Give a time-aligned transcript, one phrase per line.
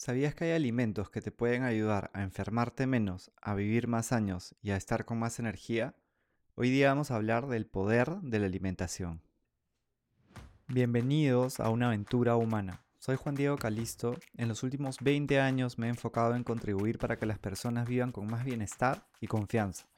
[0.00, 4.54] ¿Sabías que hay alimentos que te pueden ayudar a enfermarte menos, a vivir más años
[4.62, 5.96] y a estar con más energía?
[6.54, 9.22] Hoy día vamos a hablar del poder de la alimentación.
[10.68, 12.84] Bienvenidos a una aventura humana.
[13.00, 14.14] Soy Juan Diego Calisto.
[14.36, 18.12] En los últimos 20 años me he enfocado en contribuir para que las personas vivan
[18.12, 19.88] con más bienestar y confianza.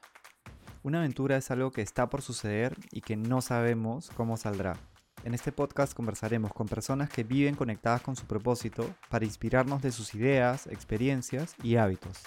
[0.81, 4.79] Una aventura es algo que está por suceder y que no sabemos cómo saldrá.
[5.23, 9.91] En este podcast conversaremos con personas que viven conectadas con su propósito para inspirarnos de
[9.91, 12.17] sus ideas, experiencias y hábitos.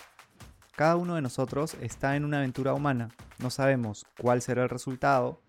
[0.77, 3.09] Cada uno de nosotros está en una aventura humana.
[3.41, 5.43] No sabemos cuál será el resultado,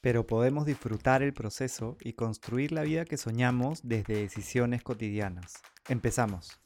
[0.00, 5.62] pero podemos disfrutar el proceso y construir la vida que soñamos desde decisiones cotidianas.
[5.88, 6.58] Empezamos.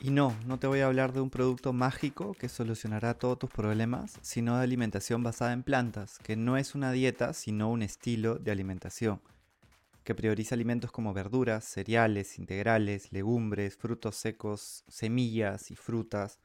[0.00, 3.50] Y no, no te voy a hablar de un producto mágico que solucionará todos tus
[3.50, 8.34] problemas, sino de alimentación basada en plantas, que no es una dieta, sino un estilo
[8.34, 9.20] de alimentación
[10.04, 16.40] que prioriza alimentos como verduras, cereales, integrales, legumbres, frutos secos, semillas y frutas,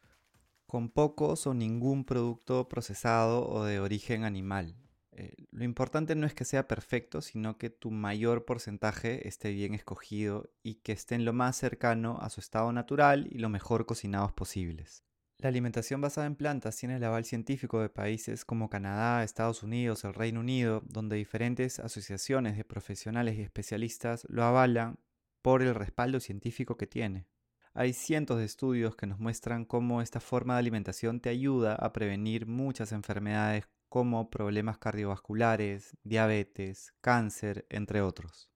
[0.65, 4.75] con pocos o ningún producto procesado o de origen animal.
[5.11, 9.73] Eh, lo importante no es que sea perfecto, sino que tu mayor porcentaje esté bien
[9.73, 13.85] escogido y que esté en lo más cercano a su estado natural y lo mejor
[13.85, 15.03] cocinados posibles.
[15.41, 20.03] La alimentación basada en plantas tiene el aval científico de países como Canadá, Estados Unidos,
[20.03, 24.99] el Reino Unido, donde diferentes asociaciones de profesionales y especialistas lo avalan
[25.41, 27.25] por el respaldo científico que tiene.
[27.73, 31.93] Hay cientos de estudios que nos muestran cómo esta forma de alimentación te ayuda a
[31.93, 38.51] prevenir muchas enfermedades como problemas cardiovasculares, diabetes, cáncer, entre otros.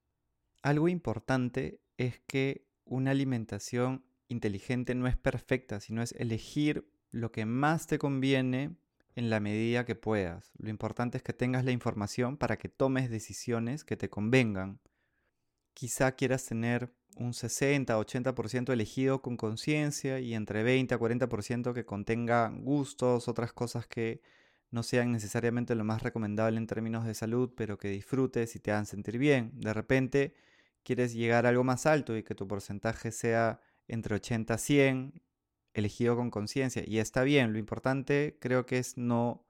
[0.61, 7.45] Algo importante es que una alimentación inteligente no es perfecta, sino es elegir lo que
[7.45, 8.75] más te conviene
[9.15, 10.51] en la medida que puedas.
[10.57, 14.79] Lo importante es que tengas la información para que tomes decisiones que te convengan.
[15.73, 22.49] Quizá quieras tener un 60-80% elegido con conciencia y entre 20 a 40% que contenga
[22.49, 24.21] gustos, otras cosas que
[24.71, 28.71] no sean necesariamente lo más recomendable en términos de salud, pero que disfrutes y te
[28.71, 29.51] hagan sentir bien.
[29.59, 30.33] De repente
[30.83, 35.21] quieres llegar a algo más alto y que tu porcentaje sea entre 80 a 100,
[35.73, 36.83] elegido con conciencia.
[36.85, 39.45] Y está bien, lo importante creo que es no,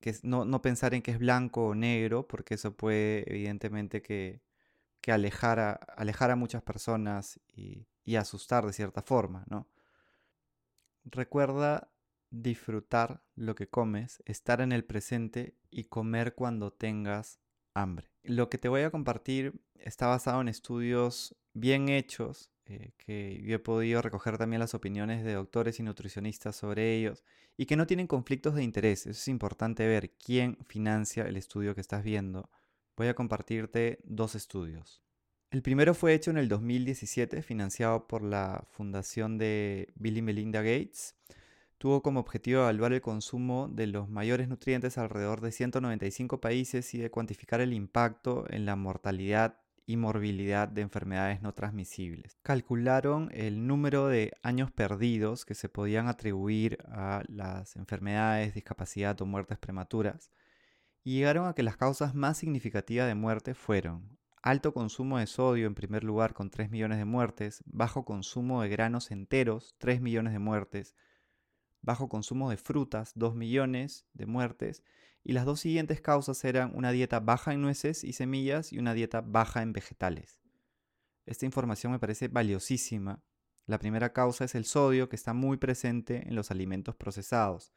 [0.00, 4.02] que es no, no, pensar en que es blanco o negro, porque eso puede evidentemente
[4.02, 4.42] que,
[5.00, 9.68] que alejar, a, alejar a muchas personas y, y asustar de cierta forma, ¿no?
[11.04, 11.90] Recuerda
[12.30, 17.40] disfrutar lo que comes, estar en el presente y comer cuando tengas
[17.74, 18.10] hambre.
[18.22, 23.56] Lo que te voy a compartir está basado en estudios bien hechos eh, que yo
[23.56, 27.22] he podido recoger también las opiniones de doctores y nutricionistas sobre ellos
[27.58, 29.06] y que no tienen conflictos de interés.
[29.06, 32.48] Es importante ver quién financia el estudio que estás viendo.
[32.96, 35.02] Voy a compartirte dos estudios.
[35.50, 40.62] El primero fue hecho en el 2017, financiado por la fundación de Bill y Melinda
[40.62, 41.14] Gates.
[41.76, 46.98] Tuvo como objetivo evaluar el consumo de los mayores nutrientes alrededor de 195 países y
[46.98, 52.38] de cuantificar el impacto en la mortalidad y morbilidad de enfermedades no transmisibles.
[52.42, 59.26] Calcularon el número de años perdidos que se podían atribuir a las enfermedades, discapacidad o
[59.26, 60.30] muertes prematuras
[61.04, 65.66] y llegaron a que las causas más significativas de muerte fueron alto consumo de sodio
[65.66, 70.32] en primer lugar con 3 millones de muertes, bajo consumo de granos enteros, 3 millones
[70.32, 70.96] de muertes,
[71.80, 74.82] bajo consumo de frutas, 2 millones de muertes,
[75.24, 78.94] y las dos siguientes causas eran una dieta baja en nueces y semillas y una
[78.94, 80.40] dieta baja en vegetales.
[81.26, 83.22] Esta información me parece valiosísima.
[83.66, 87.72] La primera causa es el sodio, que está muy presente en los alimentos procesados.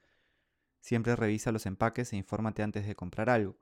[0.79, 3.57] Siempre revisa los empaques e infórmate antes de comprar algo.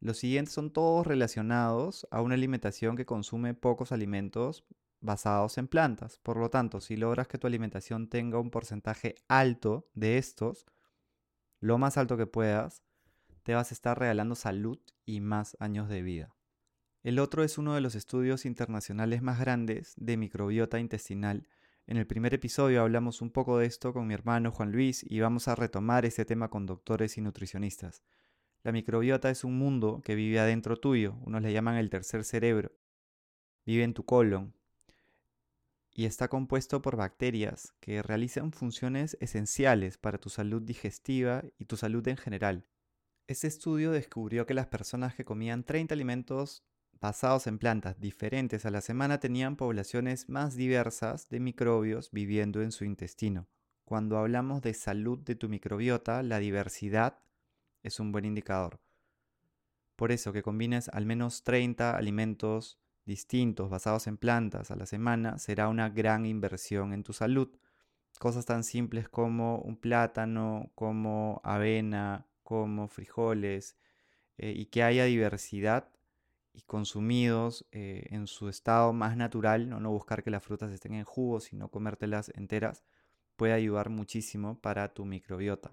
[0.00, 4.64] Los siguientes son todos relacionados a una alimentación que consume pocos alimentos
[5.00, 6.18] basados en plantas.
[6.18, 10.66] Por lo tanto, si logras que tu alimentación tenga un porcentaje alto de estos,
[11.60, 12.82] lo más alto que puedas,
[13.42, 16.34] te vas a estar regalando salud y más años de vida.
[17.02, 21.48] El otro es uno de los estudios internacionales más grandes de microbiota intestinal.
[21.86, 25.20] En el primer episodio hablamos un poco de esto con mi hermano Juan Luis y
[25.20, 28.02] vamos a retomar ese tema con doctores y nutricionistas.
[28.62, 32.72] La microbiota es un mundo que vive adentro tuyo, unos le llaman el tercer cerebro.
[33.66, 34.54] Vive en tu colon,
[35.94, 41.76] y está compuesto por bacterias que realizan funciones esenciales para tu salud digestiva y tu
[41.76, 42.66] salud en general.
[43.28, 46.64] Este estudio descubrió que las personas que comían 30 alimentos
[47.00, 52.72] basados en plantas diferentes a la semana tenían poblaciones más diversas de microbios viviendo en
[52.72, 53.48] su intestino.
[53.84, 57.18] Cuando hablamos de salud de tu microbiota, la diversidad
[57.82, 58.80] es un buen indicador.
[59.96, 65.38] Por eso que combines al menos 30 alimentos distintos basados en plantas a la semana
[65.38, 67.48] será una gran inversión en tu salud.
[68.18, 72.26] Cosas tan simples como un plátano, como avena,
[72.60, 73.76] como frijoles,
[74.36, 75.88] eh, y que haya diversidad
[76.52, 79.90] y consumidos eh, en su estado más natural, ¿no?
[79.90, 82.84] buscar que las frutas estén en jugo, sino comértelas enteras,
[83.36, 85.72] puede ayudar muchísimo para tu microbiota.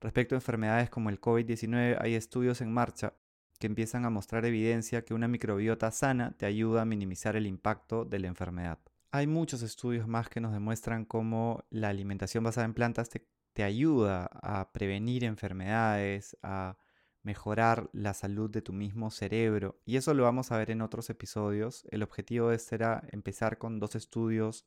[0.00, 3.12] Respecto a enfermedades como el COVID-19, hay estudios en marcha
[3.58, 8.04] que empiezan a mostrar evidencia que una microbiota sana te ayuda a minimizar el impacto
[8.06, 8.78] de la enfermedad.
[9.10, 13.62] Hay muchos estudios más que nos demuestran cómo la alimentación basada en plantas te, te
[13.62, 16.76] ayuda a prevenir enfermedades, a
[17.22, 19.80] mejorar la salud de tu mismo cerebro.
[19.86, 21.86] Y eso lo vamos a ver en otros episodios.
[21.90, 22.78] El objetivo de este
[23.10, 24.66] empezar con dos estudios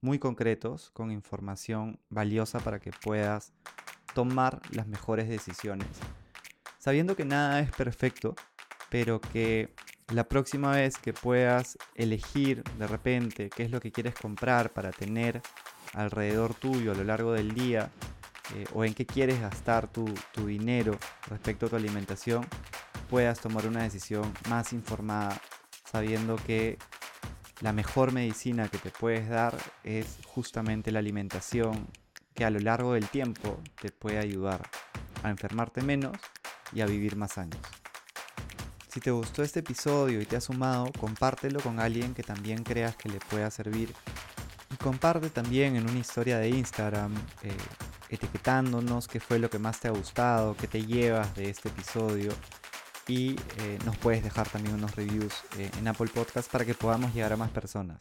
[0.00, 3.52] muy concretos, con información valiosa para que puedas
[4.14, 5.88] tomar las mejores decisiones.
[6.78, 8.34] Sabiendo que nada es perfecto,
[8.88, 9.74] pero que
[10.12, 14.92] la próxima vez que puedas elegir de repente qué es lo que quieres comprar para
[14.92, 15.42] tener
[15.96, 17.90] alrededor tuyo a lo largo del día
[18.54, 20.96] eh, o en qué quieres gastar tu, tu dinero
[21.28, 22.46] respecto a tu alimentación,
[23.10, 25.40] puedas tomar una decisión más informada
[25.90, 26.78] sabiendo que
[27.60, 31.88] la mejor medicina que te puedes dar es justamente la alimentación
[32.34, 34.60] que a lo largo del tiempo te puede ayudar
[35.22, 36.16] a enfermarte menos
[36.72, 37.60] y a vivir más años.
[38.88, 42.96] Si te gustó este episodio y te ha sumado, compártelo con alguien que también creas
[42.96, 43.92] que le pueda servir.
[44.70, 47.56] Y comparte también en una historia de Instagram, eh,
[48.08, 52.32] etiquetándonos qué fue lo que más te ha gustado, qué te llevas de este episodio.
[53.08, 57.14] Y eh, nos puedes dejar también unos reviews eh, en Apple Podcast para que podamos
[57.14, 58.00] llegar a más personas.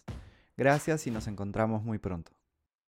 [0.57, 2.31] Gracias y nos encontramos muy pronto.